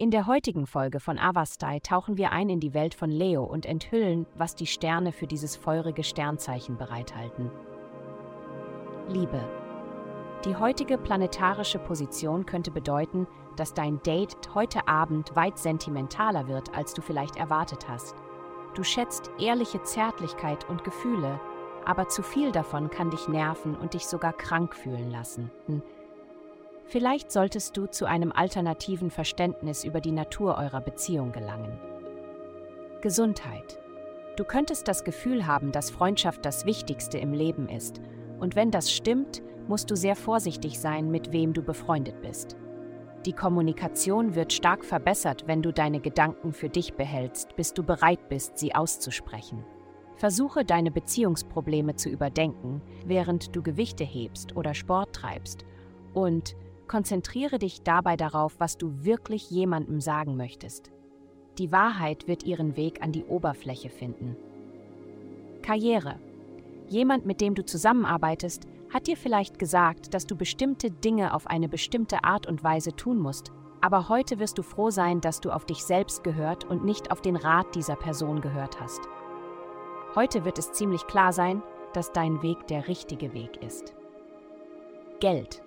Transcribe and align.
In 0.00 0.10
der 0.10 0.26
heutigen 0.26 0.66
Folge 0.66 0.98
von 0.98 1.18
Avastai 1.18 1.78
tauchen 1.80 2.16
wir 2.16 2.32
ein 2.32 2.48
in 2.48 2.58
die 2.58 2.72
Welt 2.72 2.94
von 2.94 3.10
Leo 3.10 3.44
und 3.44 3.66
enthüllen, 3.66 4.26
was 4.34 4.54
die 4.54 4.66
Sterne 4.66 5.12
für 5.12 5.26
dieses 5.26 5.56
feurige 5.56 6.02
Sternzeichen 6.02 6.78
bereithalten. 6.78 7.50
Liebe. 9.08 9.40
Die 10.46 10.56
heutige 10.56 10.96
planetarische 10.96 11.78
Position 11.78 12.46
könnte 12.46 12.70
bedeuten, 12.70 13.26
dass 13.56 13.74
dein 13.74 14.02
Date 14.02 14.36
heute 14.54 14.88
Abend 14.88 15.36
weit 15.36 15.58
sentimentaler 15.58 16.48
wird, 16.48 16.74
als 16.74 16.94
du 16.94 17.02
vielleicht 17.02 17.36
erwartet 17.36 17.86
hast. 17.88 18.16
Du 18.74 18.82
schätzt 18.82 19.30
ehrliche 19.38 19.82
Zärtlichkeit 19.82 20.66
und 20.70 20.82
Gefühle, 20.82 21.38
aber 21.84 22.08
zu 22.08 22.22
viel 22.22 22.52
davon 22.52 22.88
kann 22.88 23.10
dich 23.10 23.28
nerven 23.28 23.74
und 23.74 23.92
dich 23.92 24.06
sogar 24.06 24.32
krank 24.32 24.74
fühlen 24.74 25.10
lassen. 25.10 25.50
Vielleicht 26.90 27.30
solltest 27.30 27.76
du 27.76 27.86
zu 27.86 28.04
einem 28.04 28.32
alternativen 28.32 29.12
Verständnis 29.12 29.84
über 29.84 30.00
die 30.00 30.10
Natur 30.10 30.58
eurer 30.58 30.80
Beziehung 30.80 31.30
gelangen. 31.30 31.78
Gesundheit. 33.00 33.78
Du 34.36 34.42
könntest 34.42 34.88
das 34.88 35.04
Gefühl 35.04 35.46
haben, 35.46 35.70
dass 35.70 35.92
Freundschaft 35.92 36.44
das 36.44 36.66
Wichtigste 36.66 37.16
im 37.18 37.32
Leben 37.32 37.68
ist, 37.68 38.00
und 38.40 38.56
wenn 38.56 38.72
das 38.72 38.90
stimmt, 38.90 39.40
musst 39.68 39.88
du 39.92 39.94
sehr 39.94 40.16
vorsichtig 40.16 40.80
sein, 40.80 41.12
mit 41.12 41.32
wem 41.32 41.52
du 41.52 41.62
befreundet 41.62 42.20
bist. 42.22 42.56
Die 43.24 43.34
Kommunikation 43.34 44.34
wird 44.34 44.52
stark 44.52 44.84
verbessert, 44.84 45.44
wenn 45.46 45.62
du 45.62 45.72
deine 45.72 46.00
Gedanken 46.00 46.52
für 46.52 46.70
dich 46.70 46.94
behältst, 46.94 47.54
bis 47.54 47.72
du 47.72 47.84
bereit 47.84 48.28
bist, 48.28 48.58
sie 48.58 48.74
auszusprechen. 48.74 49.64
Versuche 50.16 50.64
deine 50.64 50.90
Beziehungsprobleme 50.90 51.94
zu 51.94 52.08
überdenken, 52.08 52.82
während 53.06 53.54
du 53.54 53.62
Gewichte 53.62 54.02
hebst 54.02 54.56
oder 54.56 54.74
Sport 54.74 55.14
treibst, 55.14 55.64
und 56.14 56.56
Konzentriere 56.90 57.60
dich 57.60 57.82
dabei 57.84 58.16
darauf, 58.16 58.58
was 58.58 58.76
du 58.76 59.04
wirklich 59.04 59.48
jemandem 59.48 60.00
sagen 60.00 60.36
möchtest. 60.36 60.90
Die 61.56 61.70
Wahrheit 61.70 62.26
wird 62.26 62.42
ihren 62.42 62.76
Weg 62.76 63.00
an 63.00 63.12
die 63.12 63.22
Oberfläche 63.22 63.90
finden. 63.90 64.34
Karriere. 65.62 66.18
Jemand, 66.88 67.26
mit 67.26 67.40
dem 67.40 67.54
du 67.54 67.64
zusammenarbeitest, 67.64 68.66
hat 68.92 69.06
dir 69.06 69.16
vielleicht 69.16 69.60
gesagt, 69.60 70.14
dass 70.14 70.26
du 70.26 70.34
bestimmte 70.34 70.90
Dinge 70.90 71.32
auf 71.32 71.46
eine 71.46 71.68
bestimmte 71.68 72.24
Art 72.24 72.48
und 72.48 72.64
Weise 72.64 72.90
tun 72.90 73.20
musst, 73.20 73.52
aber 73.80 74.08
heute 74.08 74.40
wirst 74.40 74.58
du 74.58 74.64
froh 74.64 74.90
sein, 74.90 75.20
dass 75.20 75.40
du 75.40 75.52
auf 75.52 75.66
dich 75.66 75.84
selbst 75.84 76.24
gehört 76.24 76.64
und 76.64 76.84
nicht 76.84 77.12
auf 77.12 77.22
den 77.22 77.36
Rat 77.36 77.72
dieser 77.76 77.94
Person 77.94 78.40
gehört 78.40 78.80
hast. 78.80 79.02
Heute 80.16 80.44
wird 80.44 80.58
es 80.58 80.72
ziemlich 80.72 81.06
klar 81.06 81.32
sein, 81.32 81.62
dass 81.92 82.10
dein 82.10 82.42
Weg 82.42 82.66
der 82.66 82.88
richtige 82.88 83.32
Weg 83.32 83.62
ist. 83.62 83.94
Geld. 85.20 85.62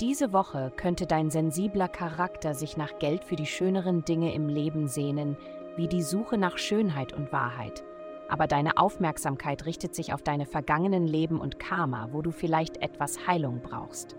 Diese 0.00 0.32
Woche 0.32 0.72
könnte 0.76 1.06
dein 1.06 1.30
sensibler 1.30 1.86
Charakter 1.86 2.54
sich 2.54 2.76
nach 2.76 2.98
Geld 2.98 3.22
für 3.22 3.36
die 3.36 3.46
schöneren 3.46 4.04
Dinge 4.04 4.34
im 4.34 4.48
Leben 4.48 4.88
sehnen, 4.88 5.36
wie 5.76 5.86
die 5.86 6.02
Suche 6.02 6.36
nach 6.36 6.58
Schönheit 6.58 7.12
und 7.12 7.32
Wahrheit. 7.32 7.84
Aber 8.28 8.48
deine 8.48 8.76
Aufmerksamkeit 8.76 9.66
richtet 9.66 9.94
sich 9.94 10.12
auf 10.12 10.22
deine 10.22 10.46
vergangenen 10.46 11.06
Leben 11.06 11.40
und 11.40 11.60
Karma, 11.60 12.08
wo 12.10 12.22
du 12.22 12.32
vielleicht 12.32 12.82
etwas 12.82 13.28
Heilung 13.28 13.60
brauchst. 13.62 14.16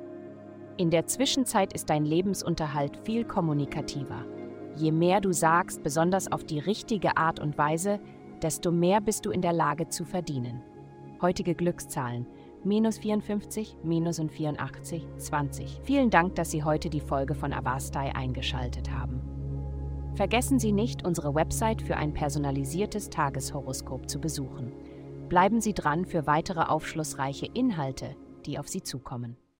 In 0.77 0.91
der 0.91 1.07
Zwischenzeit 1.07 1.73
ist 1.73 1.89
dein 1.89 2.05
Lebensunterhalt 2.05 2.95
viel 3.03 3.25
kommunikativer. 3.25 4.23
Je 4.77 4.93
mehr 4.93 5.19
du 5.19 5.33
sagst, 5.33 5.83
besonders 5.83 6.31
auf 6.31 6.45
die 6.45 6.59
richtige 6.59 7.17
Art 7.17 7.41
und 7.41 7.57
Weise, 7.57 7.99
desto 8.41 8.71
mehr 8.71 9.01
bist 9.01 9.25
du 9.25 9.31
in 9.31 9.41
der 9.41 9.53
Lage 9.53 9.89
zu 9.89 10.05
verdienen. 10.05 10.61
Heutige 11.21 11.53
Glückszahlen 11.53 12.27
minus 12.65 12.97
54, 12.97 13.77
minus 13.83 14.19
und 14.19 14.31
84, 14.31 15.07
20. 15.17 15.81
Vielen 15.83 16.09
Dank, 16.09 16.35
dass 16.35 16.51
Sie 16.51 16.63
heute 16.63 16.89
die 16.89 16.99
Folge 16.99 17.35
von 17.35 17.53
Avastai 17.53 18.15
eingeschaltet 18.15 18.91
haben. 18.91 19.21
Vergessen 20.15 20.59
Sie 20.59 20.71
nicht, 20.71 21.05
unsere 21.05 21.35
Website 21.35 21.81
für 21.81 21.97
ein 21.97 22.13
personalisiertes 22.13 23.09
Tageshoroskop 23.09 24.09
zu 24.09 24.19
besuchen. 24.19 24.71
Bleiben 25.29 25.61
Sie 25.61 25.73
dran 25.73 26.05
für 26.05 26.25
weitere 26.25 26.61
aufschlussreiche 26.61 27.47
Inhalte, 27.53 28.15
die 28.45 28.57
auf 28.57 28.67
Sie 28.67 28.81
zukommen. 28.81 29.37